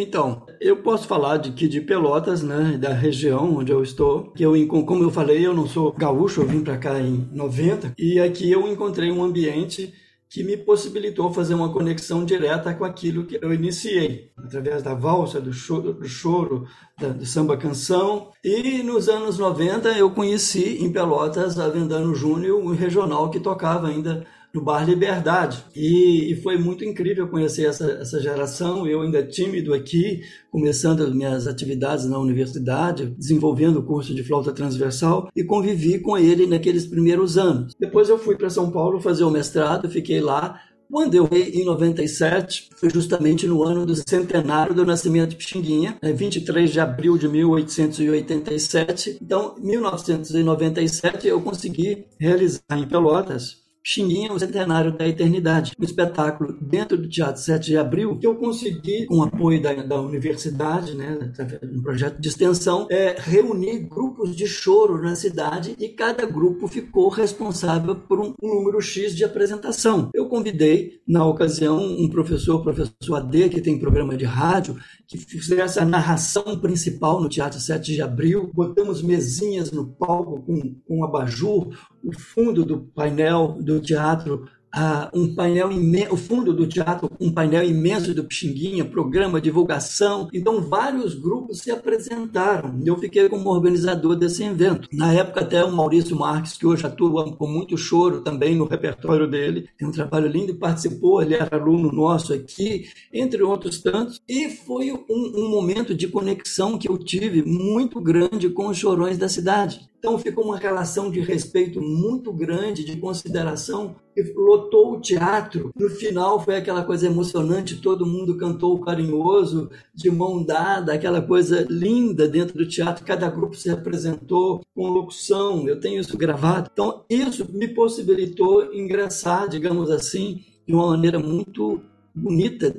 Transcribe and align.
Então, 0.00 0.46
eu 0.60 0.76
posso 0.76 1.08
falar 1.08 1.38
de 1.38 1.50
que 1.50 1.66
de 1.66 1.80
Pelotas, 1.80 2.40
né, 2.40 2.78
da 2.78 2.92
região 2.92 3.56
onde 3.56 3.72
eu 3.72 3.82
estou, 3.82 4.30
que 4.30 4.44
eu 4.44 4.54
como 4.68 5.02
eu 5.02 5.10
falei, 5.10 5.44
eu 5.44 5.52
não 5.52 5.66
sou 5.66 5.92
gaúcho, 5.92 6.42
eu 6.42 6.46
vim 6.46 6.62
para 6.62 6.78
cá 6.78 7.00
em 7.00 7.28
90 7.32 7.94
e 7.98 8.20
aqui 8.20 8.48
eu 8.48 8.68
encontrei 8.68 9.10
um 9.10 9.24
ambiente 9.24 9.92
que 10.30 10.44
me 10.44 10.56
possibilitou 10.56 11.32
fazer 11.32 11.54
uma 11.54 11.72
conexão 11.72 12.24
direta 12.24 12.72
com 12.74 12.84
aquilo 12.84 13.26
que 13.26 13.40
eu 13.42 13.52
iniciei, 13.52 14.30
através 14.36 14.84
da 14.84 14.94
valsa, 14.94 15.40
do 15.40 15.52
choro, 15.52 15.92
do, 15.92 16.06
choro, 16.06 16.68
da, 16.96 17.08
do 17.08 17.26
samba 17.26 17.56
canção. 17.56 18.30
E 18.44 18.84
nos 18.84 19.08
anos 19.08 19.36
90 19.36 19.88
eu 19.98 20.10
conheci 20.10 20.78
em 20.84 20.92
Pelotas 20.92 21.58
a 21.58 21.68
Vendano 21.68 22.14
Júnior, 22.14 22.62
um 22.62 22.72
regional 22.72 23.30
que 23.30 23.40
tocava 23.40 23.88
ainda 23.88 24.24
no 24.58 24.64
Bar 24.64 24.84
Liberdade. 24.84 25.64
E, 25.74 26.32
e, 26.32 26.36
foi 26.42 26.58
muito 26.58 26.84
incrível 26.84 27.28
conhecer 27.28 27.66
essa, 27.66 27.84
essa 27.92 28.20
geração. 28.20 28.86
Eu 28.86 29.02
ainda 29.02 29.22
tímido 29.22 29.72
aqui, 29.72 30.20
começando 30.50 31.02
as 31.02 31.12
minhas 31.12 31.46
atividades 31.46 32.06
na 32.06 32.18
universidade, 32.18 33.14
desenvolvendo 33.16 33.78
o 33.78 33.84
curso 33.84 34.14
de 34.14 34.24
flauta 34.24 34.52
transversal 34.52 35.28
e 35.34 35.44
convivi 35.44 36.00
com 36.00 36.18
ele 36.18 36.46
naqueles 36.46 36.86
primeiros 36.86 37.38
anos. 37.38 37.74
Depois 37.78 38.08
eu 38.08 38.18
fui 38.18 38.36
para 38.36 38.50
São 38.50 38.70
Paulo 38.70 39.00
fazer 39.00 39.24
o 39.24 39.30
mestrado, 39.30 39.88
fiquei 39.88 40.20
lá 40.20 40.60
quando 40.90 41.14
eu 41.14 41.28
em 41.30 41.66
97, 41.66 42.70
foi 42.76 42.88
justamente 42.88 43.46
no 43.46 43.62
ano 43.62 43.84
do 43.84 43.94
centenário 43.94 44.74
do 44.74 44.86
nascimento 44.86 45.30
de 45.30 45.36
Pixinguinha, 45.36 45.98
23 46.02 46.70
de 46.70 46.80
abril 46.80 47.18
de 47.18 47.28
1887. 47.28 49.18
Então, 49.20 49.54
1997, 49.58 51.28
eu 51.28 51.42
consegui 51.42 52.06
realizar 52.18 52.78
em 52.78 52.88
Pelotas 52.88 53.67
Xinguinha, 53.88 54.34
o 54.34 54.38
Centenário 54.38 54.92
da 54.92 55.08
Eternidade, 55.08 55.72
um 55.80 55.82
espetáculo 55.82 56.52
dentro 56.60 56.98
do 56.98 57.08
Teatro 57.08 57.40
7 57.40 57.64
de 57.64 57.78
Abril, 57.78 58.18
que 58.18 58.26
eu 58.26 58.34
consegui, 58.34 59.06
com 59.06 59.22
apoio 59.22 59.62
da, 59.62 59.72
da 59.72 59.98
universidade, 59.98 60.94
né, 60.94 61.32
um 61.62 61.80
projeto 61.80 62.20
de 62.20 62.28
extensão, 62.28 62.86
é, 62.90 63.16
reunir 63.18 63.78
grupos 63.78 64.36
de 64.36 64.46
choro 64.46 65.00
na 65.00 65.16
cidade 65.16 65.74
e 65.78 65.88
cada 65.88 66.26
grupo 66.26 66.68
ficou 66.68 67.08
responsável 67.08 67.96
por 67.96 68.20
um, 68.20 68.34
um 68.42 68.56
número 68.56 68.78
X 68.78 69.16
de 69.16 69.24
apresentação. 69.24 70.10
Eu 70.12 70.28
convidei, 70.28 71.00
na 71.08 71.24
ocasião, 71.24 71.78
um 71.78 72.10
professor, 72.10 72.62
professor 72.62 73.16
AD, 73.16 73.48
que 73.48 73.62
tem 73.62 73.78
programa 73.78 74.18
de 74.18 74.26
rádio, 74.26 74.76
que 75.06 75.16
fizesse 75.16 75.80
a 75.80 75.86
narração 75.86 76.60
principal 76.60 77.22
no 77.22 77.28
Teatro 77.30 77.58
7 77.58 77.94
de 77.94 78.02
Abril, 78.02 78.50
botamos 78.52 79.00
mesinhas 79.00 79.70
no 79.70 79.86
palco 79.86 80.42
com, 80.42 80.74
com 80.86 81.02
abajur, 81.02 81.70
o 82.04 82.12
fundo 82.12 82.64
do 82.64 82.80
painel 82.80 83.56
do 83.60 83.77
teatro 83.80 84.48
ah, 84.72 85.10
um 85.14 85.34
painel 85.34 85.72
imenso, 85.72 86.14
o 86.14 86.16
fundo 86.16 86.52
do 86.52 86.66
teatro, 86.66 87.10
um 87.18 87.32
painel 87.32 87.64
imenso 87.64 88.14
do 88.14 88.24
Pixinguinha, 88.24 88.84
programa, 88.84 89.40
divulgação. 89.40 90.28
Então, 90.32 90.60
vários 90.60 91.14
grupos 91.14 91.60
se 91.60 91.70
apresentaram. 91.70 92.78
Eu 92.84 92.96
fiquei 92.98 93.28
como 93.28 93.48
organizador 93.50 94.14
desse 94.16 94.44
evento. 94.44 94.88
Na 94.92 95.12
época, 95.12 95.40
até 95.40 95.64
o 95.64 95.72
Maurício 95.72 96.16
Marques, 96.16 96.56
que 96.56 96.66
hoje 96.66 96.86
atua 96.86 97.34
com 97.34 97.46
muito 97.46 97.76
choro 97.76 98.20
também 98.20 98.54
no 98.54 98.66
repertório 98.66 99.28
dele, 99.28 99.68
tem 99.78 99.88
um 99.88 99.92
trabalho 99.92 100.28
lindo, 100.28 100.54
participou, 100.54 101.22
ele 101.22 101.34
era 101.34 101.56
aluno 101.56 101.90
nosso 101.90 102.32
aqui, 102.32 102.88
entre 103.12 103.42
outros 103.42 103.80
tantos. 103.80 104.20
E 104.28 104.50
foi 104.50 104.92
um, 104.92 105.02
um 105.08 105.50
momento 105.50 105.94
de 105.94 106.08
conexão 106.08 106.78
que 106.78 106.88
eu 106.88 106.98
tive 106.98 107.42
muito 107.42 108.00
grande 108.00 108.50
com 108.50 108.68
os 108.68 108.76
chorões 108.76 109.16
da 109.16 109.28
cidade. 109.28 109.88
Então 109.98 110.16
ficou 110.16 110.44
uma 110.44 110.56
relação 110.56 111.10
de 111.10 111.20
respeito 111.20 111.80
muito 111.80 112.32
grande, 112.32 112.84
de 112.84 112.96
consideração, 112.96 113.96
e 114.16 114.22
lotou 114.32 114.92
o 114.92 115.00
teatro. 115.00 115.72
No 115.76 115.90
final 115.90 116.40
foi 116.40 116.56
aquela 116.56 116.84
coisa 116.84 117.06
emocionante, 117.06 117.80
todo 117.80 118.06
mundo 118.06 118.36
cantou 118.36 118.80
carinhoso, 118.80 119.70
de 119.92 120.08
mão 120.08 120.42
dada, 120.42 120.92
aquela 120.92 121.20
coisa 121.20 121.66
linda 121.68 122.28
dentro 122.28 122.56
do 122.56 122.68
teatro, 122.68 123.04
cada 123.04 123.28
grupo 123.28 123.56
se 123.56 123.70
apresentou 123.70 124.60
com 124.72 124.88
locução, 124.88 125.68
eu 125.68 125.80
tenho 125.80 126.00
isso 126.00 126.16
gravado. 126.16 126.70
Então 126.72 127.04
isso 127.10 127.46
me 127.52 127.66
possibilitou 127.66 128.72
ingressar, 128.72 129.48
digamos 129.48 129.90
assim, 129.90 130.44
de 130.66 130.74
uma 130.74 130.88
maneira 130.88 131.18
muito 131.18 131.80
bonita 132.14 132.74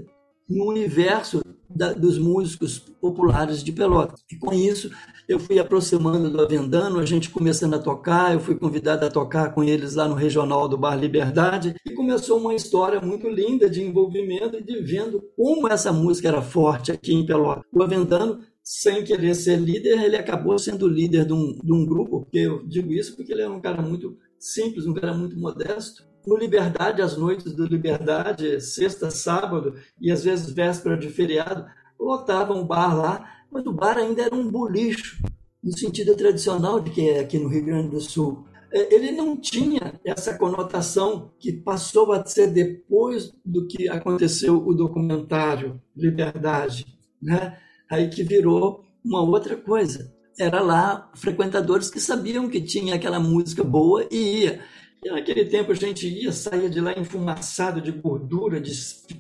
no 0.50 0.66
universo 0.66 1.42
da, 1.70 1.94
dos 1.94 2.18
músicos 2.18 2.80
populares 2.80 3.64
de 3.64 3.72
Pelotas. 3.72 4.24
E 4.32 4.36
com 4.36 4.54
isso 4.54 4.92
eu 5.28 5.40
fui 5.40 5.60
aproximando 5.60 6.30
do 6.30 6.42
Avendano, 6.42 7.00
a 7.00 7.06
gente 7.06 7.30
começando 7.30 7.76
a 7.76 7.80
tocar, 7.80 8.34
eu 8.34 8.40
fui 8.40 8.56
convidado 8.56 9.06
a 9.06 9.10
tocar 9.10 9.54
com 9.54 9.64
eles 9.64 9.94
lá 9.96 10.08
no 10.08 10.16
regional 10.16 10.68
do 10.68 10.78
Bar 10.78 10.96
Liberdade 10.96 11.76
e 11.86 11.92
começou 11.92 12.40
uma 12.40 12.56
história 12.56 13.00
muito 13.00 13.30
linda 13.30 13.70
de 13.70 13.84
envolvimento 13.84 14.58
e 14.58 14.64
de 14.64 14.82
vendo 14.82 15.22
como 15.36 15.68
essa 15.68 15.94
música 15.94 16.28
era 16.28 16.42
forte 16.42 16.92
aqui 16.92 17.14
em 17.14 17.26
Pelotas. 17.26 17.64
O 17.72 17.84
Avendano 17.84 18.40
sem 18.64 19.04
querer 19.04 19.34
ser 19.34 19.58
líder, 19.58 20.04
ele 20.04 20.16
acabou 20.16 20.58
sendo 20.60 20.88
líder 20.88 21.26
de 21.26 21.34
um, 21.34 21.58
de 21.58 21.74
um 21.74 21.84
grupo, 21.86 22.22
porque 22.22 22.38
eu 22.38 22.64
digo 22.68 22.94
isso 22.94 23.16
porque 23.16 23.34
ele 23.34 23.42
é 23.42 23.50
um 23.50 23.60
cara 23.60 23.82
muito 23.82 24.16
simples, 24.40 24.86
um 24.86 24.94
cara 24.94 25.12
muito 25.12 25.36
modesto, 25.40 26.08
no 26.26 26.38
Liberdade, 26.38 27.02
as 27.02 27.18
noites 27.18 27.54
do 27.54 27.66
Liberdade, 27.66 28.62
sexta, 28.62 29.10
sábado 29.10 29.76
e 30.00 30.12
às 30.12 30.24
vezes 30.24 30.52
véspera 30.52 30.98
de 30.98 31.10
feriado, 31.10 31.66
lotavam 32.00 32.62
um 32.62 32.66
bar 32.66 32.96
lá, 32.96 33.30
mas 33.52 33.66
o 33.66 33.74
bar 33.74 33.98
ainda 33.98 34.24
era 34.24 34.36
um 34.36 34.50
bolicho, 34.50 35.22
no 35.64 35.78
sentido 35.78 36.16
tradicional 36.16 36.80
de 36.80 36.92
que 36.92 37.10
é 37.10 37.20
aqui 37.20 37.38
no 37.38 37.50
Rio 37.50 37.66
Grande 37.66 37.90
do 37.90 38.02
Sul. 38.02 38.46
É, 38.72 38.94
ele 38.94 39.12
não 39.12 39.36
tinha 39.36 40.00
essa 40.06 40.38
conotação 40.38 41.34
que 41.40 41.52
passou 41.52 42.14
a 42.14 42.24
ser 42.26 42.48
depois 42.48 43.34
do 43.44 43.68
que 43.68 43.90
aconteceu 43.90 44.58
o 44.58 44.74
documentário 44.74 45.82
Liberdade, 45.96 46.86
né? 47.22 47.58
aí 47.90 48.10
que 48.10 48.24
virou 48.24 48.86
uma 49.04 49.22
outra 49.22 49.58
coisa. 49.58 50.14
Era 50.38 50.62
lá 50.62 51.12
frequentadores 51.16 51.90
que 51.90 52.00
sabiam 52.00 52.48
que 52.48 52.62
tinha 52.62 52.96
aquela 52.96 53.20
música 53.20 53.64
boa 53.64 54.08
e 54.10 54.44
ia. 54.44 54.62
E 55.04 55.10
naquele 55.10 55.46
tempo 55.46 55.72
a 55.72 55.76
gente 55.76 56.08
ia, 56.08 56.32
saía 56.32 56.70
de 56.70 56.82
lá 56.82 56.94
enfumaçado 56.98 57.80
de 57.80 57.92
gordura, 57.92 58.60
de, 58.60 58.72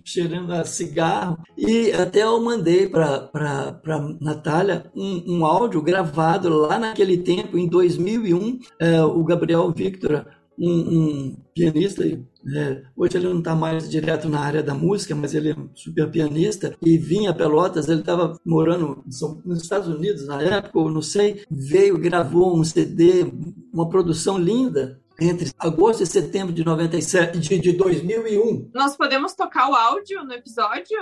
cheirando 0.03 0.51
a 0.51 0.65
cigarro. 0.65 1.37
E 1.57 1.91
até 1.93 2.23
eu 2.23 2.39
mandei 2.41 2.87
para 2.87 3.29
Natália 4.19 4.91
um, 4.93 5.37
um, 5.37 5.45
áudio 5.45 5.81
gravado 5.81 6.49
lá 6.49 6.77
naquele 6.77 7.17
tempo, 7.17 7.57
em 7.57 7.67
2001. 7.67 8.59
É, 8.77 9.01
o 9.03 9.23
Gabriel 9.23 9.71
Victor, 9.71 10.25
um, 10.57 10.69
um 10.69 11.37
pianista, 11.55 12.03
é, 12.03 12.83
hoje 12.95 13.15
ele 13.15 13.29
não 13.29 13.39
está 13.39 13.55
mais 13.55 13.89
direto 13.89 14.27
na 14.27 14.41
área 14.41 14.61
da 14.61 14.73
música, 14.73 15.15
mas 15.15 15.33
ele 15.33 15.51
é 15.51 15.55
um 15.55 15.69
super 15.73 16.09
pianista 16.11 16.75
e 16.81 16.97
vinha 16.97 17.29
a 17.29 17.33
Pelotas. 17.33 17.87
Ele 17.87 18.01
estava 18.01 18.37
morando 18.45 19.01
nos 19.45 19.61
Estados 19.61 19.87
Unidos 19.87 20.27
na 20.27 20.41
época, 20.41 20.77
ou 20.77 20.91
não 20.91 21.01
sei. 21.01 21.43
Veio, 21.49 21.97
gravou 21.97 22.57
um 22.57 22.65
CD, 22.65 23.31
uma 23.71 23.87
produção 23.87 24.37
linda 24.37 24.99
entre 25.21 25.51
agosto 25.59 26.03
e 26.03 26.05
setembro 26.05 26.53
de 26.53 26.63
97 26.63 27.39
de, 27.39 27.59
de 27.59 27.71
2001. 27.73 28.71
Nós 28.73 28.95
podemos 28.95 29.33
tocar 29.33 29.69
o 29.69 29.75
áudio 29.75 30.23
no 30.23 30.33
episódio? 30.33 30.97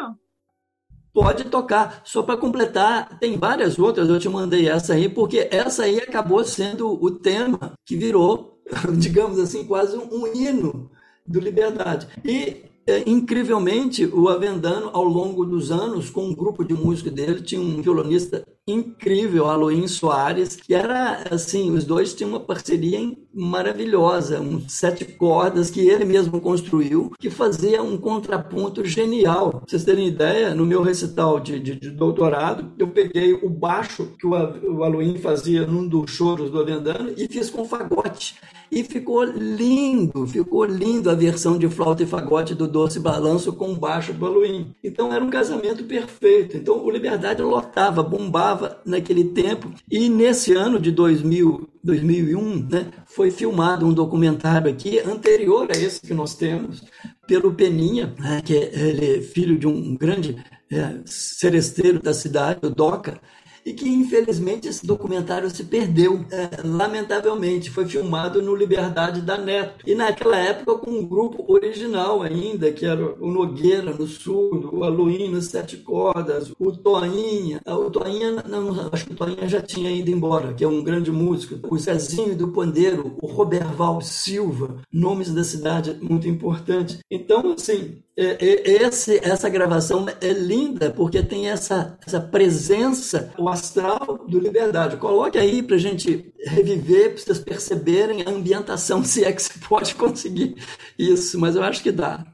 Pode 1.14 1.46
tocar. 1.46 2.02
Só 2.04 2.22
para 2.22 2.38
completar, 2.38 3.18
tem 3.20 3.38
várias 3.38 3.80
outras, 3.80 4.08
eu 4.08 4.20
te 4.20 4.30
mandei 4.30 4.70
essa 4.70 4.94
aí, 4.94 5.10
porque 5.10 5.48
essa 5.52 5.84
aí 5.84 6.00
acabou 6.00 6.44
sendo 6.44 6.88
o 7.04 7.12
tema 7.12 7.74
que 7.86 7.96
virou, 7.96 8.62
digamos 8.98 9.40
assim, 9.40 9.66
quase 9.66 9.98
um, 9.98 10.08
um 10.12 10.28
hino 10.28 10.92
do 11.26 11.40
Liberdade. 11.40 12.08
E 12.24 12.66
é, 12.86 13.04
incrivelmente, 13.06 14.06
o 14.06 14.30
Avendano, 14.30 14.92
ao 14.94 15.04
longo 15.04 15.46
dos 15.46 15.72
anos, 15.72 16.10
com 16.10 16.26
um 16.26 16.34
grupo 16.34 16.64
de 16.64 16.74
músicos 16.74 17.12
dele, 17.12 17.42
tinha 17.42 17.60
um 17.60 17.82
violonista 17.82 18.46
incrível, 18.68 19.48
Aloim 19.48 19.88
Soares, 19.88 20.58
que 20.58 20.74
era 20.74 21.24
assim, 21.32 21.72
os 21.72 21.86
dois 21.86 22.14
tinham 22.14 22.32
uma 22.32 22.40
parceria 22.40 23.00
maravilhosa, 23.34 24.42
um 24.42 24.68
sete 24.68 25.06
cordas 25.06 25.70
que 25.70 25.88
ele 25.88 26.04
mesmo 26.04 26.42
construiu, 26.42 27.14
que 27.18 27.30
fazia 27.30 27.82
um 27.82 27.98
contraponto 27.98 28.84
genial. 28.84 29.52
Pra 29.52 29.62
vocês 29.68 29.86
terem 29.86 30.08
ideia, 30.08 30.54
no 30.54 30.66
meu 30.66 30.82
recital 30.82 31.40
de, 31.40 31.60
de, 31.60 31.76
de 31.76 31.92
doutorado, 31.92 32.74
eu 32.78 32.88
peguei 32.88 33.34
o 33.34 33.50
baixo 33.50 34.12
que 34.20 34.26
o, 34.26 34.34
o 34.34 35.18
fazia 35.20 35.66
num 35.66 35.88
dos 35.88 36.12
choros 36.12 36.50
do 36.50 36.60
Avendano 36.60 37.14
e 37.16 37.28
fiz 37.28 37.50
com 37.50 37.64
fagote. 37.64 38.36
E 38.70 38.84
ficou 38.84 39.24
lindo, 39.24 40.28
ficou 40.28 40.66
lindo 40.66 41.10
a 41.10 41.16
versão 41.16 41.58
de 41.58 41.70
flauta 41.70 42.04
e 42.04 42.08
fagote 42.08 42.54
do 42.54 42.68
Doce 42.68 43.00
Balanço 43.00 43.54
com 43.54 43.74
baixo 43.74 44.12
do 44.12 44.26
Aloim. 44.26 44.76
Então 44.84 45.14
era 45.14 45.24
um 45.24 45.30
casamento 45.30 45.86
perfeito. 45.86 46.58
Então 46.58 46.84
o 46.84 46.92
Liberdade 46.92 47.42
lotava, 47.42 48.04
bombava 48.04 48.57
estava 48.58 48.82
naquele 48.84 49.24
tempo. 49.26 49.72
E 49.90 50.10
nesse 50.10 50.54
ano 50.54 50.80
de 50.80 50.92
2000, 50.92 51.70
2001, 51.84 52.68
né, 52.70 52.88
foi 53.06 53.30
filmado 53.30 53.86
um 53.86 53.94
documentário 53.94 54.70
aqui, 54.70 55.00
anterior 55.00 55.70
a 55.72 55.78
esse 55.78 56.02
que 56.02 56.14
nós 56.14 56.36
temos, 56.36 56.84
pelo 57.28 57.54
Peninha, 57.54 58.14
né, 58.20 58.42
que 58.44 58.56
é, 58.56 58.90
ele 58.90 59.18
é 59.18 59.22
filho 59.22 59.58
de 59.58 59.68
um 59.68 59.96
grande 59.96 60.44
é, 60.72 61.00
seresteiro 61.06 62.02
da 62.02 62.14
cidade, 62.14 62.60
o 62.64 62.70
Doca, 62.70 63.22
e 63.68 63.74
que 63.74 63.90
infelizmente 63.90 64.70
esse 64.70 64.88
documentário 64.88 65.50
se 65.50 65.66
perdeu, 65.66 66.26
é, 66.32 66.66
lamentavelmente. 66.66 67.70
Foi 67.70 67.86
filmado 67.86 68.42
no 68.42 68.56
Liberdade 68.56 69.20
da 69.20 69.38
Neto. 69.38 69.84
E 69.86 69.94
naquela 69.94 70.38
época 70.38 70.76
com 70.76 70.92
um 70.92 71.06
grupo 71.06 71.44
original 71.52 72.22
ainda, 72.22 72.72
que 72.72 72.86
era 72.86 73.14
o 73.22 73.30
Nogueira 73.30 73.94
no 73.94 74.08
Sul, 74.08 74.70
o 74.72 74.86
Aluim 74.86 75.30
no 75.30 75.42
Sete 75.42 75.76
Cordas, 75.76 76.54
o 76.58 76.72
Toinha. 76.72 77.60
Ah, 77.66 77.78
o 77.78 77.92
Toinha, 77.92 78.42
não, 78.48 78.90
acho 78.90 79.06
que 79.06 79.12
o 79.12 79.18
Toinha 79.18 79.50
já 79.50 79.62
tinha 79.62 79.92
ido 79.92 80.10
embora, 80.10 80.54
que 80.54 80.64
é 80.64 80.68
um 80.68 80.82
grande 80.82 81.12
músico. 81.12 81.60
O 81.70 81.78
Zezinho 81.78 82.38
do 82.38 82.48
Pandeiro, 82.48 83.18
o 83.22 83.28
Roberval 83.28 84.00
Silva, 84.00 84.78
nomes 84.90 85.34
da 85.34 85.44
cidade 85.44 85.98
muito 86.02 86.26
importantes. 86.26 87.00
Então, 87.12 87.52
assim, 87.52 88.02
esse, 88.18 89.20
essa 89.24 89.48
gravação 89.48 90.08
é 90.20 90.34
linda 90.34 90.90
porque 90.90 91.22
tem 91.22 91.50
essa, 91.52 92.00
essa 92.06 92.20
presença, 92.20 93.32
o 93.38 93.48
astral 93.48 94.26
do 94.28 94.40
Liberdade. 94.40 94.98
Coloque 94.98 95.38
aí 95.38 95.62
para 95.62 95.78
gente 95.78 96.34
reviver, 96.44 97.14
para 97.14 97.24
vocês 97.24 97.40
perceberem 97.40 98.24
a 98.24 98.30
ambientação, 98.30 99.04
se 99.06 99.24
é 99.24 99.32
que 99.32 99.42
se 99.42 99.60
pode 99.60 99.94
conseguir 99.94 100.56
isso, 100.98 101.40
mas 101.40 101.56
eu 101.56 101.62
acho 101.62 101.84
que 101.84 101.92
dá. 101.92 102.26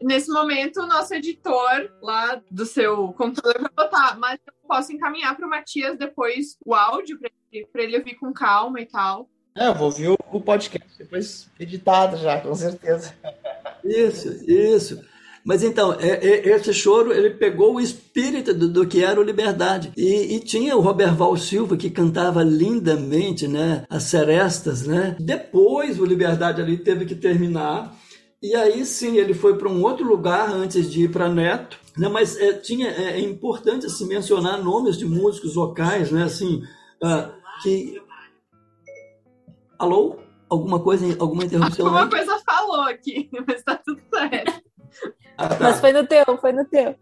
Nesse 0.00 0.30
momento, 0.30 0.80
o 0.80 0.86
nosso 0.86 1.12
editor 1.14 1.90
lá 2.00 2.40
do 2.48 2.64
seu 2.64 3.12
computador 3.14 3.60
vai 3.60 3.70
botar, 3.74 4.16
mas 4.16 4.38
eu 4.46 4.52
posso 4.68 4.92
encaminhar 4.92 5.34
para 5.34 5.44
o 5.44 5.50
Matias 5.50 5.98
depois 5.98 6.56
o 6.64 6.72
áudio 6.72 7.18
para 7.18 7.28
ele, 7.50 7.66
ele 7.74 7.98
ouvir 7.98 8.14
com 8.14 8.32
calma 8.32 8.80
e 8.80 8.86
tal. 8.86 9.28
É, 9.58 9.66
eu 9.66 9.74
vou 9.74 9.86
ouvir 9.86 10.16
o 10.30 10.40
podcast 10.40 10.88
depois 10.96 11.48
editado 11.58 12.16
já, 12.16 12.40
com 12.40 12.54
certeza. 12.54 13.12
Isso, 13.84 14.28
isso. 14.48 15.00
Mas 15.44 15.64
então, 15.64 15.94
é, 15.94 16.10
é, 16.10 16.48
esse 16.50 16.72
choro, 16.72 17.12
ele 17.12 17.30
pegou 17.30 17.74
o 17.74 17.80
espírito 17.80 18.54
do, 18.54 18.68
do 18.68 18.86
que 18.86 19.02
era 19.02 19.18
o 19.18 19.22
Liberdade. 19.22 19.92
E, 19.96 20.36
e, 20.36 20.40
tinha 20.40 20.76
o 20.76 20.80
Roberval 20.80 21.36
Silva, 21.36 21.76
que 21.76 21.90
cantava 21.90 22.42
lindamente, 22.42 23.48
né? 23.48 23.84
As 23.88 24.04
serestas, 24.04 24.86
né? 24.86 25.16
Depois 25.18 25.98
o 25.98 26.04
Liberdade 26.04 26.60
ali 26.60 26.76
teve 26.76 27.04
que 27.04 27.14
terminar. 27.14 27.96
E 28.40 28.54
aí 28.54 28.84
sim, 28.84 29.16
ele 29.16 29.34
foi 29.34 29.56
para 29.56 29.68
um 29.68 29.82
outro 29.82 30.06
lugar 30.06 30.52
antes 30.52 30.88
de 30.90 31.04
ir 31.04 31.10
para 31.10 31.28
Neto. 31.28 31.78
Né? 31.96 32.08
Mas 32.08 32.36
é, 32.36 32.52
tinha, 32.52 32.88
é, 32.88 33.18
é 33.18 33.20
importante 33.20 33.86
assim, 33.86 34.06
mencionar 34.06 34.62
nomes 34.62 34.96
de 34.96 35.04
músicos 35.04 35.56
locais, 35.56 36.12
né? 36.12 36.24
Assim, 36.24 36.62
uh, 37.02 37.32
que 37.62 38.00
Alô? 39.78 40.16
Alguma 40.50 40.80
coisa, 40.80 41.04
alguma 41.20 41.44
interrupção? 41.44 41.86
Alguma 41.86 42.04
aí? 42.04 42.10
coisa 42.10 42.38
falou 42.44 42.80
aqui, 42.82 43.30
mas 43.46 43.62
tá 43.62 43.76
tudo 43.76 44.00
certo. 44.12 44.62
Ah, 45.36 45.48
tá. 45.48 45.58
Mas 45.60 45.80
foi 45.80 45.92
no 45.92 46.06
teu, 46.06 46.24
foi 46.40 46.52
no 46.52 46.64
teu. 46.64 46.96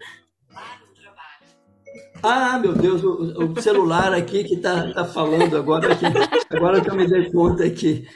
Ah, 2.23 2.59
meu 2.59 2.75
Deus, 2.75 3.03
o, 3.03 3.53
o 3.53 3.63
celular 3.63 4.13
aqui 4.13 4.43
que 4.45 4.57
tá, 4.57 4.93
tá 4.93 5.05
falando 5.05 5.57
agora, 5.57 5.93
aqui, 5.93 6.05
agora 6.51 6.81
que 6.81 6.91
eu 6.91 6.95
me 6.95 7.07
dei 7.07 7.31
conta 7.31 7.65
aqui. 7.65 8.07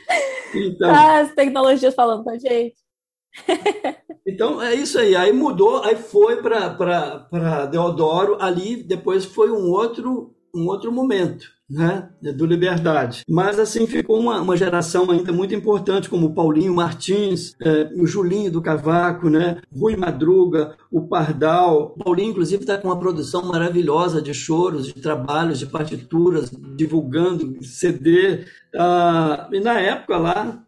Então, 0.54 0.90
ah, 0.90 1.20
as 1.20 1.32
tecnologias 1.34 1.94
falando 1.94 2.24
com 2.24 2.30
a 2.30 2.38
gente. 2.38 2.74
Então 4.26 4.62
é 4.62 4.74
isso 4.74 4.98
aí. 4.98 5.16
Aí 5.16 5.32
mudou, 5.32 5.82
aí 5.82 5.96
foi 5.96 6.40
para 6.42 7.66
Deodoro. 7.66 8.36
Ali 8.40 8.76
depois 8.82 9.24
foi 9.24 9.50
um 9.50 9.70
outro 9.70 10.36
um 10.54 10.66
outro 10.66 10.92
momento 10.92 11.48
né, 11.70 12.08
do 12.20 12.44
Liberdade. 12.44 13.22
Mas 13.28 13.58
assim 13.58 13.86
ficou 13.86 14.18
uma, 14.18 14.40
uma 14.40 14.56
geração 14.56 15.08
ainda 15.08 15.32
muito 15.32 15.54
importante, 15.54 16.10
como 16.10 16.34
Paulinho 16.34 16.74
Martins, 16.74 17.54
é, 17.62 17.92
o 17.96 18.06
Julinho 18.06 18.50
do 18.50 18.60
Cavaco, 18.60 19.30
né, 19.30 19.60
Rui 19.72 19.96
Madruga, 19.96 20.76
o 20.90 21.06
Pardal. 21.06 21.94
O 21.96 22.02
Paulinho, 22.02 22.30
inclusive, 22.30 22.62
está 22.62 22.76
com 22.76 22.88
uma 22.88 22.98
produção 22.98 23.44
maravilhosa 23.44 24.20
de 24.20 24.34
choros, 24.34 24.88
de 24.88 24.94
trabalhos, 24.94 25.60
de 25.60 25.66
partituras, 25.66 26.50
divulgando 26.76 27.62
CD. 27.62 28.44
Ah, 28.74 29.48
e 29.52 29.60
na 29.60 29.78
época 29.78 30.16
lá, 30.16 30.64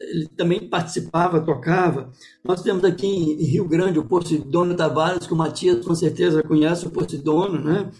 ele 0.00 0.28
também 0.36 0.68
participava, 0.68 1.40
tocava. 1.40 2.12
Nós 2.44 2.62
temos 2.62 2.84
aqui 2.84 3.06
em 3.06 3.44
Rio 3.44 3.66
Grande 3.66 3.98
o 3.98 4.04
Posidônio 4.04 4.76
Tavares, 4.76 5.26
que 5.26 5.32
o 5.32 5.36
Matias 5.36 5.84
com 5.84 5.94
certeza 5.94 6.42
conhece 6.42 6.86
o 6.86 6.90
Posidônio, 6.90 7.60
né? 7.60 7.90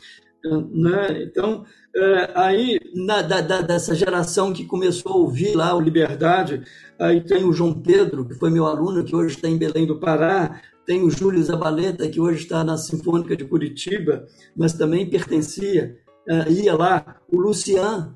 Né? 0.72 1.22
Então, 1.22 1.64
é, 1.94 2.30
aí, 2.34 2.78
na, 2.94 3.22
da, 3.22 3.40
da, 3.40 3.60
dessa 3.62 3.94
geração 3.94 4.52
que 4.52 4.64
começou 4.64 5.12
a 5.12 5.16
ouvir 5.16 5.54
lá 5.54 5.74
o 5.74 5.80
Liberdade, 5.80 6.62
aí 6.98 7.20
tem 7.20 7.44
o 7.44 7.52
João 7.52 7.74
Pedro, 7.74 8.26
que 8.26 8.34
foi 8.34 8.50
meu 8.50 8.66
aluno, 8.66 9.04
que 9.04 9.16
hoje 9.16 9.34
está 9.34 9.48
em 9.48 9.58
Belém 9.58 9.86
do 9.86 9.98
Pará, 9.98 10.60
tem 10.84 11.02
o 11.02 11.10
Júlio 11.10 11.42
Zabaleta, 11.42 12.08
que 12.08 12.20
hoje 12.20 12.42
está 12.42 12.62
na 12.62 12.76
Sinfônica 12.76 13.36
de 13.36 13.44
Curitiba, 13.44 14.24
mas 14.56 14.72
também 14.72 15.10
pertencia, 15.10 15.96
é, 16.28 16.50
ia 16.50 16.74
lá, 16.76 17.16
o 17.28 17.40
Lucian, 17.40 18.14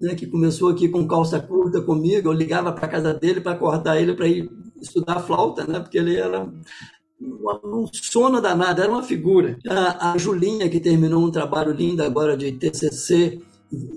né, 0.00 0.14
que 0.14 0.26
começou 0.26 0.70
aqui 0.70 0.88
com 0.88 1.06
calça 1.06 1.38
curta 1.38 1.80
comigo, 1.80 2.28
eu 2.28 2.32
ligava 2.32 2.72
para 2.72 2.88
casa 2.88 3.14
dele 3.14 3.40
para 3.40 3.52
acordar 3.52 4.00
ele 4.00 4.14
para 4.14 4.26
ir 4.26 4.50
estudar 4.80 5.20
flauta, 5.20 5.64
né, 5.66 5.78
porque 5.78 5.98
ele 5.98 6.16
era 6.16 6.50
um 7.20 7.86
sono 7.92 8.40
danado, 8.40 8.82
era 8.82 8.90
uma 8.90 9.02
figura. 9.02 9.58
A, 9.68 10.12
a 10.12 10.18
Julinha, 10.18 10.68
que 10.68 10.80
terminou 10.80 11.22
um 11.22 11.30
trabalho 11.30 11.72
lindo 11.72 12.02
agora 12.02 12.36
de 12.36 12.52
TCC, 12.52 13.40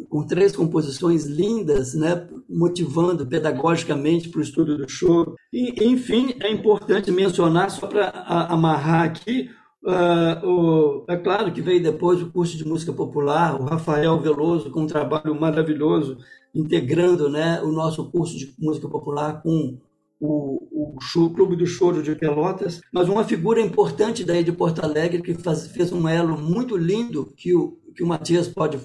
com 0.09 0.25
três 0.25 0.55
composições 0.55 1.25
lindas, 1.25 1.95
né, 1.95 2.27
motivando 2.47 3.25
pedagogicamente 3.25 4.29
para 4.29 4.39
o 4.39 4.43
estudo 4.43 4.77
do 4.77 4.87
choro. 4.87 5.35
E, 5.51 5.83
enfim, 5.85 6.35
é 6.39 6.51
importante 6.51 7.11
mencionar, 7.11 7.71
só 7.71 7.87
para 7.87 8.09
amarrar 8.49 9.03
aqui, 9.05 9.49
uh, 9.83 10.47
o, 10.47 11.05
é 11.07 11.17
claro 11.17 11.51
que 11.51 11.61
veio 11.61 11.81
depois 11.81 12.21
o 12.21 12.31
curso 12.31 12.55
de 12.55 12.67
música 12.67 12.93
popular, 12.93 13.59
o 13.59 13.63
Rafael 13.63 14.19
Veloso, 14.19 14.69
com 14.69 14.81
um 14.81 14.87
trabalho 14.87 15.39
maravilhoso, 15.39 16.17
integrando 16.53 17.27
né, 17.29 17.59
o 17.63 17.71
nosso 17.71 18.11
curso 18.11 18.37
de 18.37 18.53
música 18.59 18.87
popular 18.87 19.41
com 19.41 19.79
o, 20.25 20.95
o, 20.95 21.29
Clube 21.31 21.57
do 21.57 21.67
Choro 21.67 22.01
de 22.01 22.15
Pelotas, 22.15 22.79
mas 22.93 23.09
uma 23.09 23.25
figura 23.25 23.59
importante 23.59 24.23
daí 24.23 24.41
de 24.41 24.53
Porto 24.53 24.79
Alegre 24.79 25.21
que 25.21 25.33
faz, 25.33 25.67
fez 25.67 25.91
um 25.91 26.07
elo 26.07 26.37
muito 26.37 26.77
lindo 26.77 27.33
que 27.35 27.53
o, 27.53 27.77
que 27.93 28.01
o 28.01 28.07
Matias 28.07 28.47
pode 28.47 28.79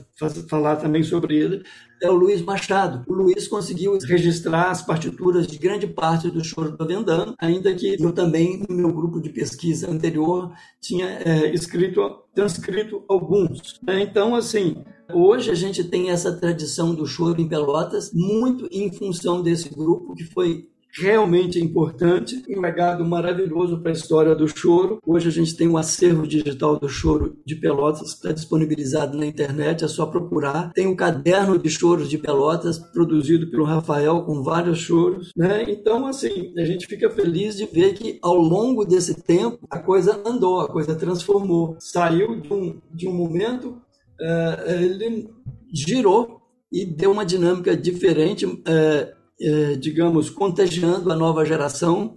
falar 0.49 0.77
também 0.77 1.05
sobre 1.05 1.37
ele, 1.37 1.63
é 2.03 2.11
o 2.11 2.15
Luiz 2.17 2.43
Machado. 2.43 3.05
O 3.09 3.15
Luiz 3.15 3.47
conseguiu 3.47 3.97
registrar 3.99 4.71
as 4.71 4.83
partituras 4.83 5.47
de 5.47 5.59
grande 5.59 5.87
parte 5.87 6.29
do 6.29 6.43
Choro 6.43 6.77
do 6.77 6.83
Avendano, 6.83 7.35
ainda 7.39 7.73
que 7.73 7.97
eu 8.01 8.13
também, 8.13 8.65
no 8.69 8.75
meu 8.75 8.93
grupo 8.93 9.21
de 9.21 9.31
pesquisa 9.31 9.89
anterior, 9.89 10.53
tinha 10.81 11.07
é, 11.07 11.55
escrito, 11.55 12.25
transcrito 12.35 13.05
alguns. 13.09 13.79
Então, 13.89 14.35
assim, 14.35 14.77
hoje 15.13 15.53
a 15.53 15.55
gente 15.55 15.85
tem 15.85 16.11
essa 16.11 16.33
tradição 16.33 16.95
do 16.95 17.07
choro 17.07 17.41
em 17.41 17.49
Pelotas, 17.49 18.11
muito 18.13 18.69
em 18.73 18.93
função 18.93 19.41
desse 19.41 19.69
grupo 19.69 20.15
que 20.15 20.25
foi 20.25 20.69
realmente 20.99 21.61
importante, 21.61 22.43
um 22.49 22.61
legado 22.61 23.05
maravilhoso 23.05 23.81
para 23.81 23.91
a 23.91 23.95
história 23.95 24.35
do 24.35 24.49
choro. 24.49 24.99
Hoje 25.07 25.29
a 25.29 25.33
gente 25.33 25.57
tem 25.57 25.69
um 25.69 25.77
acervo 25.77 26.27
digital 26.27 26.79
do 26.79 26.89
choro 26.89 27.37
de 27.47 27.55
Pelotas, 27.55 28.11
está 28.11 28.33
disponibilizado 28.33 29.17
na 29.17 29.27
internet, 29.27 29.85
é 29.85 29.89
só 29.89 30.07
procurar. 30.07 30.73
Tem 30.73 30.87
um 30.87 30.97
caderno 30.97 31.59
de 31.59 31.71
choros 31.71 32.11
de 32.11 32.19
Pelotas, 32.19 32.79
produzido 32.79 33.49
pelo 33.49 33.65
Rafael, 33.65 34.23
com 34.23 34.43
vários 34.43 34.79
choros. 34.79 35.33
Né? 35.37 35.65
Então, 35.69 36.07
assim, 36.07 36.53
a 36.59 36.65
gente 36.65 36.87
fica 36.87 37.09
feliz 37.11 37.57
de 37.57 37.67
ver 37.67 37.95
que 37.95 38.19
ao 38.21 38.37
longo 38.37 38.85
desse 38.85 39.23
tempo 39.23 39.59
a 39.71 39.79
coisa 39.79 40.21
andou, 40.27 40.61
a 40.61 40.69
coisa 40.69 40.97
transformou. 40.97 41.77
Saiu 41.79 42.41
de 42.41 42.53
um, 42.53 42.81
de 42.93 43.09
um 43.09 43.13
momento, 43.13 43.81
uh, 44.21 44.71
ele 44.71 45.29
girou 45.73 46.41
e 46.73 46.85
deu 46.85 47.13
uma 47.13 47.25
dinâmica 47.25 47.77
diferente. 47.77 48.45
Uh, 48.45 49.18
é, 49.41 49.77
digamos, 49.77 50.31
contagiando 50.31 51.13
a 51.13 51.17
nova 51.17 51.45
geração. 51.45 52.17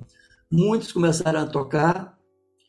Muitos 0.51 0.92
começaram 0.92 1.40
a 1.40 1.46
tocar. 1.46 2.18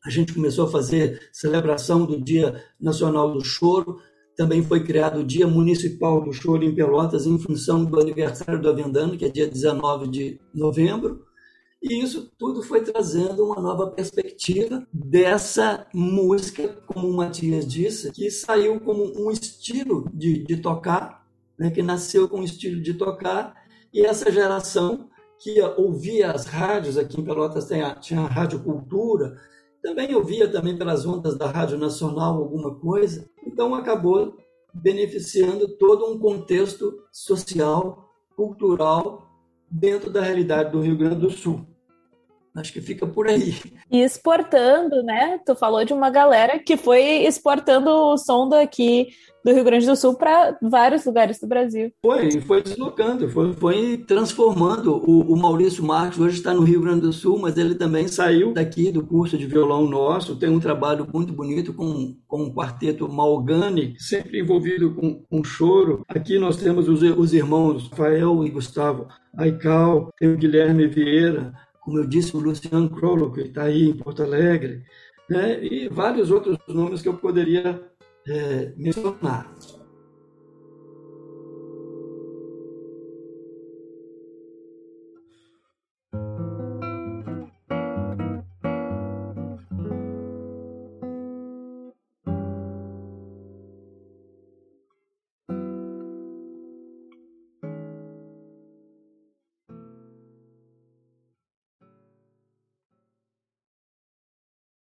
A 0.05 0.11
gente 0.11 0.35
começou 0.35 0.67
a 0.67 0.71
fazer 0.71 1.29
celebração 1.33 2.05
do 2.05 2.21
Dia 2.21 2.63
Nacional 2.81 3.33
do 3.33 3.45
Choro. 3.45 3.99
Também 4.37 4.63
foi 4.63 4.83
criado 4.85 5.21
o 5.21 5.25
Dia 5.25 5.47
Municipal 5.47 6.23
do 6.23 6.33
Choro 6.33 6.65
em 6.65 6.75
Pelotas, 6.75 7.27
em 7.27 7.39
função 7.39 7.85
do 7.85 8.01
aniversário 8.01 8.61
do 8.61 8.69
Avendano, 8.69 9.17
que 9.17 9.25
é 9.25 9.29
dia 9.29 9.47
19 9.47 10.09
de 10.09 10.41
novembro. 10.55 11.25
E 11.83 12.01
isso 12.01 12.31
tudo 12.39 12.63
foi 12.63 12.81
trazendo 12.83 13.45
uma 13.45 13.61
nova 13.61 13.91
perspectiva 13.91 14.87
dessa 14.93 15.87
música, 15.93 16.69
como 16.87 17.09
o 17.09 17.17
Matias 17.17 17.67
disse, 17.67 18.13
que 18.13 18.31
saiu 18.31 18.79
como 18.81 19.13
um 19.21 19.31
estilo 19.33 20.09
de, 20.15 20.45
de 20.45 20.59
tocar, 20.59 21.27
né, 21.59 21.71
que 21.71 21.83
nasceu 21.83 22.29
com 22.29 22.41
um 22.41 22.45
estilo 22.45 22.81
de 22.81 22.95
tocar 22.95 23.55
e 23.93 24.05
essa 24.05 24.31
geração 24.31 25.09
que 25.39 25.61
ouvia 25.77 26.31
as 26.31 26.47
rádios, 26.47 26.97
aqui 26.97 27.21
em 27.21 27.25
Pelotas 27.25 27.67
tem 27.67 27.83
a, 27.83 27.95
tinha 27.95 28.21
a 28.21 28.27
Rádio 28.27 28.63
Cultura, 28.63 29.37
também 29.83 30.15
ouvia 30.15 30.49
também 30.49 30.79
pelas 30.79 31.05
ondas 31.05 31.37
da 31.37 31.51
Rádio 31.51 31.77
Nacional 31.77 32.37
alguma 32.37 32.75
coisa, 32.77 33.29
então 33.45 33.75
acabou 33.75 34.37
beneficiando 34.73 35.77
todo 35.77 36.07
um 36.07 36.19
contexto 36.19 37.03
social, 37.11 38.09
cultural, 38.37 39.29
dentro 39.69 40.11
da 40.11 40.23
realidade 40.23 40.71
do 40.71 40.81
Rio 40.81 40.97
Grande 40.97 41.17
do 41.17 41.31
Sul. 41.31 41.67
Acho 42.55 42.73
que 42.73 42.81
fica 42.81 43.07
por 43.07 43.29
aí. 43.29 43.55
E 43.91 44.03
exportando, 44.03 45.03
né? 45.03 45.41
Tu 45.45 45.55
falou 45.55 45.85
de 45.85 45.93
uma 45.93 46.11
galera 46.11 46.59
que 46.59 46.77
foi 46.77 47.25
exportando 47.25 47.91
o 47.91 48.19
som 48.19 48.49
daqui 48.49 49.09
do 49.45 49.53
Rio 49.53 49.65
Grande 49.65 49.87
do 49.87 49.97
Sul 49.97 50.15
para 50.15 50.57
vários 50.63 51.05
lugares 51.05 51.41
do 51.41 51.47
Brasil. 51.47 51.93
Foi, 52.01 52.41
foi 52.43 52.63
deslocando, 52.63 53.29
foi, 53.29 53.53
foi 53.55 53.97
transformando. 54.07 54.95
O, 54.97 55.33
o, 55.33 55.37
Maurício 55.37 55.85
Marques 55.85 56.19
hoje 56.19 56.37
está 56.37 56.55
no 56.55 56.63
Rio 56.63 56.81
Grande 56.81 57.01
do 57.01 57.13
Sul, 57.13 57.39
mas 57.39 57.57
ele 57.57 57.75
também 57.75 58.07
saiu 58.07 58.53
daqui 58.53 58.93
do 58.93 59.05
curso 59.05 59.37
de 59.37 59.47
violão 59.47 59.89
nosso. 59.89 60.37
Tem 60.37 60.49
um 60.49 60.61
trabalho 60.61 61.09
muito 61.13 61.33
bonito 61.33 61.73
com, 61.73 62.15
com 62.27 62.45
um 62.45 62.55
quarteto 62.55 63.09
Malgani, 63.09 63.95
sempre 63.99 64.41
envolvido 64.41 64.95
com, 64.95 65.23
com 65.29 65.43
choro. 65.43 66.05
Aqui 66.09 66.39
nós 66.39 66.57
temos 66.57 66.89
os, 66.89 67.03
os 67.03 67.35
irmãos 67.35 67.89
Rafael 67.89 68.45
e 68.45 68.51
Gustavo 68.51 69.09
Aical, 69.37 70.11
tem 70.19 70.33
o 70.33 70.37
Guilherme 70.37 70.87
Vieira, 70.87 71.53
como 71.83 71.99
eu 71.99 72.07
disse, 72.07 72.37
o 72.37 72.41
Luciano 72.41 72.89
Crollo, 72.89 73.33
que 73.33 73.43
está 73.43 73.65
aí 73.65 73.91
em 73.91 73.97
Porto 73.97 74.23
Alegre, 74.23 74.85
né? 75.29 75.63
e 75.65 75.89
vários 75.89 76.31
outros 76.31 76.59
nomes 76.69 77.03
que 77.03 77.09
eu 77.09 77.15
poderia 77.15 77.83
é, 78.27 78.73
mencionar. 78.77 79.53